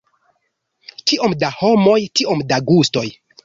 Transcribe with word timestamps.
Kiom 1.11 1.37
da 1.45 1.53
homoj, 1.59 2.01
tiom 2.21 2.45
da 2.53 2.63
gustoj. 2.75 3.09